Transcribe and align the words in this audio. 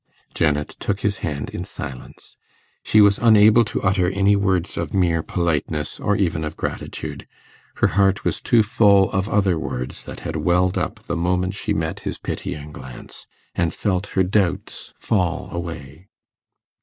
Janet 0.33 0.69
took 0.79 1.01
his 1.01 1.19
hand 1.19 1.51
in 1.51 1.63
silence. 1.63 2.35
She 2.83 3.01
was 3.01 3.19
unable 3.19 3.63
to 3.65 3.83
utter 3.83 4.09
any 4.09 4.35
words 4.35 4.75
of 4.75 4.95
mere 4.95 5.21
politeness, 5.21 5.99
or 5.99 6.15
even 6.15 6.43
of 6.43 6.57
gratitude; 6.57 7.27
her 7.75 7.89
heart 7.89 8.25
was 8.25 8.41
too 8.41 8.63
full 8.63 9.11
of 9.11 9.29
other 9.29 9.59
words 9.59 10.05
that 10.05 10.21
had 10.21 10.37
welled 10.37 10.75
up 10.75 11.01
the 11.03 11.15
moment 11.15 11.53
she 11.53 11.75
met 11.75 11.99
his 11.99 12.17
pitying 12.17 12.71
glance, 12.71 13.27
and 13.53 13.75
felt 13.75 14.07
her 14.17 14.23
doubts 14.23 14.91
fall 14.95 15.49
away. 15.51 16.07